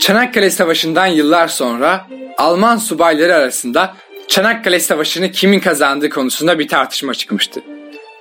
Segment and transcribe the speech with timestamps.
[0.00, 2.06] Çanakkale Savaşı'ndan yıllar sonra
[2.38, 3.94] Alman subayları arasında
[4.28, 7.60] Çanakkale Savaşı'nı kimin kazandığı konusunda bir tartışma çıkmıştı.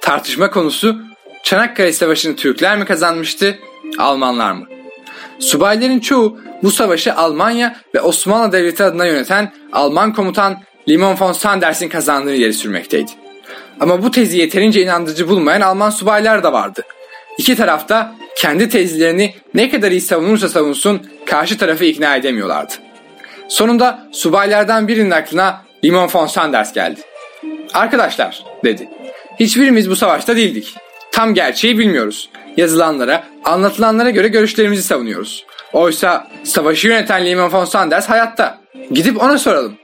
[0.02, 0.98] Tartışma konusu
[1.44, 3.60] Çanakkale Savaşı'nı Türkler mi kazanmıştı,
[3.98, 4.66] Almanlar mı?
[5.40, 11.90] Subayların çoğu bu savaşı Almanya ve Osmanlı Devleti adına yöneten Alman komutan Limon von Sanders'in
[11.90, 13.12] kazandığını ileri sürmekteydi.
[13.80, 16.84] Ama bu tezi yeterince inandırıcı bulmayan Alman subaylar da vardı.
[17.38, 22.74] İki tarafta kendi tezlerini ne kadar iyi savunursa savunsun karşı tarafı ikna edemiyorlardı.
[23.50, 27.00] Sonunda subaylardan birinin aklına Limon von Sanders geldi.
[27.74, 28.90] Arkadaşlar dedi.
[29.40, 30.76] Hiçbirimiz bu savaşta değildik.
[31.12, 32.30] Tam gerçeği bilmiyoruz.
[32.58, 35.46] Yazılanlara, anlatılanlara göre görüşlerimizi savunuyoruz.
[35.74, 38.58] Oysa savaşı yöneten Limon von Sanders hayatta.
[38.92, 39.78] Gidip ona soralım.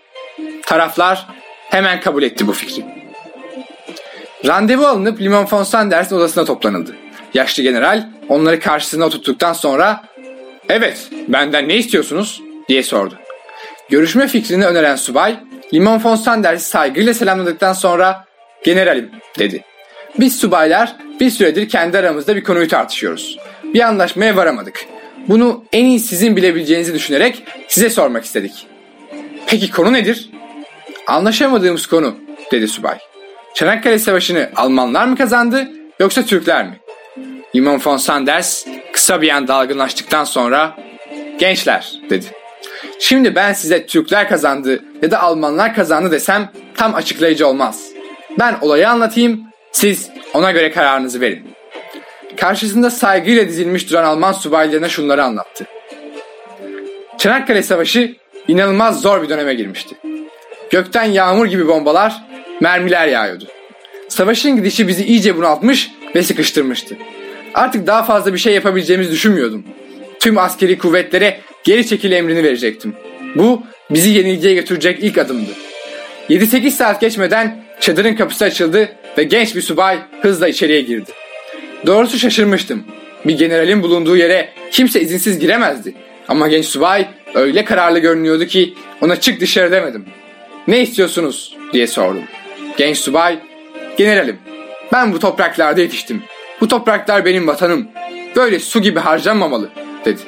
[0.66, 1.28] Taraflar
[1.70, 2.86] hemen kabul etti bu fikri.
[4.46, 6.96] Randevu alınıp Limon von Sanders'in odasına toplanıldı.
[7.34, 10.04] Yaşlı general onları karşısına oturttuktan sonra
[10.70, 13.16] ''Evet, benden ne istiyorsunuz?'' diye sordu.
[13.90, 15.36] Görüşme fikrini öneren subay
[15.74, 18.26] Limon von Sanders'i saygıyla selamladıktan sonra
[18.66, 19.64] ''Generalim'' dedi.
[20.20, 23.38] Biz subaylar bir süredir kendi aramızda bir konuyu tartışıyoruz.
[23.64, 24.86] Bir anlaşmaya varamadık.
[25.28, 28.68] Bunu en iyi sizin bilebileceğinizi düşünerek size sormak istedik.
[29.48, 30.30] Peki konu nedir?
[31.08, 32.16] Anlaşamadığımız konu
[32.52, 32.98] dedi subay.
[33.54, 35.68] Çanakkale Savaşı'nı Almanlar mı kazandı
[36.00, 36.80] yoksa Türkler mi?
[37.56, 40.76] Limon von Sanders kısa bir an dalgınlaştıktan sonra
[41.40, 42.26] gençler dedi.
[43.00, 47.90] Şimdi ben size Türkler kazandı ya da Almanlar kazandı desem tam açıklayıcı olmaz.
[48.40, 51.48] Ben olayı anlatayım, siz ona göre kararınızı verin.
[52.38, 55.66] Karşısında saygıyla dizilmiş duran Alman subaylarına şunları anlattı.
[57.18, 58.16] Çanakkale Savaşı
[58.48, 59.96] inanılmaz zor bir döneme girmişti.
[60.70, 62.24] Gökten yağmur gibi bombalar,
[62.62, 63.46] mermiler yağıyordu.
[64.10, 66.96] Savaşın gidişi bizi iyice bunaltmış ve sıkıştırmıştı.
[67.54, 69.64] Artık daha fazla bir şey yapabileceğimizi düşünmüyordum.
[70.20, 72.94] Tüm askeri kuvvetlere geri çekil emrini verecektim.
[73.36, 75.52] Bu bizi yenilgiye götürecek ilk adımdı.
[76.30, 81.12] 7-8 saat geçmeden çadırın kapısı açıldı ve genç bir subay hızla içeriye girdi.
[81.86, 82.84] Doğrusu şaşırmıştım.
[83.26, 85.94] Bir generalin bulunduğu yere kimse izinsiz giremezdi.
[86.28, 90.06] Ama genç subay öyle kararlı görünüyordu ki ona çık dışarı demedim.
[90.68, 92.24] Ne istiyorsunuz diye sordum.
[92.78, 93.40] Genç subay,
[93.98, 94.38] generalim
[94.94, 96.24] ben bu topraklarda yetiştim.
[96.64, 97.88] Bu topraklar benim vatanım.
[98.36, 99.70] Böyle su gibi harcanmamalı
[100.06, 100.22] dedi.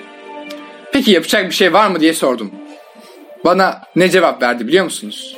[0.91, 2.51] Peki yapacak bir şey var mı diye sordum.
[3.45, 5.37] Bana ne cevap verdi biliyor musunuz?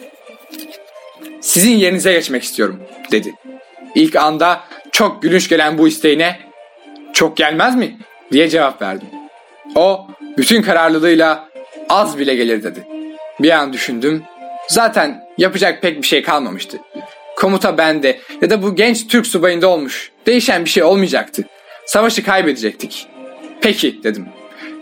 [1.42, 2.80] Sizin yerinize geçmek istiyorum
[3.12, 3.34] dedi.
[3.96, 6.40] İlk anda çok gülünç gelen bu isteğine
[7.14, 7.98] çok gelmez mi
[8.32, 9.08] diye cevap verdim.
[9.76, 11.50] O bütün kararlılığıyla
[11.90, 12.88] az bile gelir dedi.
[13.40, 14.24] Bir an düşündüm.
[14.70, 16.78] Zaten yapacak pek bir şey kalmamıştı.
[17.38, 20.12] Komuta bende ya da bu genç Türk subayında olmuş.
[20.26, 21.44] Değişen bir şey olmayacaktı.
[21.86, 23.08] Savaşı kaybedecektik.
[23.62, 24.26] Peki dedim.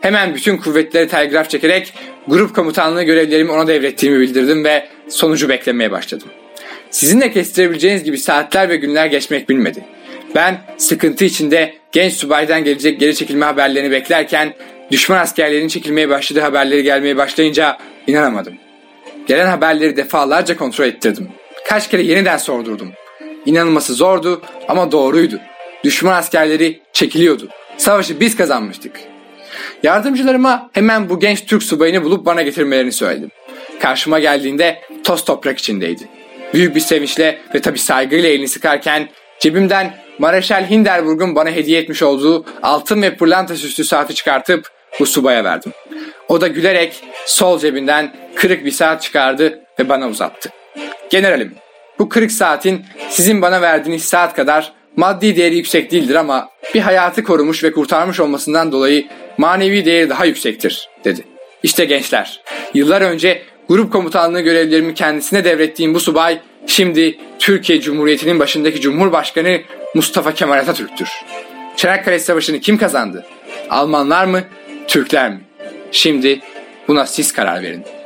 [0.02, 1.94] Hemen bütün kuvvetleri telgraf çekerek
[2.28, 6.28] grup komutanlığı görevlerimi ona devrettiğimi bildirdim ve sonucu beklemeye başladım.
[6.92, 9.86] Sizin de kestirebileceğiniz gibi saatler ve günler geçmek bilmedi.
[10.36, 14.54] Ben sıkıntı içinde genç subaydan gelecek geri çekilme haberlerini beklerken
[14.92, 17.78] düşman askerlerinin çekilmeye başladığı haberleri gelmeye başlayınca
[18.08, 18.54] inanamadım.
[19.28, 21.30] Gelen haberleri defalarca kontrol ettirdim.
[21.66, 22.92] Kaç kere yeniden sordurdum.
[23.46, 25.40] İnanılması zordu ama doğruydu.
[25.84, 27.50] Düşman askerleri çekiliyordu.
[27.78, 29.00] Savaşı biz kazanmıştık.
[29.84, 33.32] Yardımcılarıma hemen bu genç Türk subayını bulup bana getirmelerini söyledim.
[33.82, 36.08] Karşıma geldiğinde toz toprak içindeydi.
[36.54, 39.10] Büyük bir sevinçle ve tabi saygıyla elini sıkarken
[39.40, 45.44] cebimden Mareşal Hinderburg'un bana hediye etmiş olduğu altın ve pırlanta süslü saati çıkartıp bu subaya
[45.44, 45.72] verdim.
[46.28, 50.50] O da gülerek sol cebinden kırık bir saat çıkardı ve bana uzattı.
[51.10, 51.54] Generalim,
[52.00, 57.24] bu kırık saatin sizin bana verdiğiniz saat kadar maddi değeri yüksek değildir ama bir hayatı
[57.24, 59.08] korumuş ve kurtarmış olmasından dolayı
[59.38, 61.22] manevi değeri daha yüksektir, dedi.
[61.64, 62.42] İşte gençler,
[62.74, 69.62] yıllar önce grup komutanlığı görevlerimi kendisine devrettiğim bu subay, şimdi Türkiye Cumhuriyeti'nin başındaki Cumhurbaşkanı
[69.96, 71.10] Mustafa Kemal Atatürk'tür.
[71.78, 73.26] Çanakkale Savaşı'nı kim kazandı?
[73.70, 74.44] Almanlar mı,
[74.88, 75.42] Türkler mi?
[75.92, 76.40] Şimdi
[76.88, 78.05] buna siz karar verin.''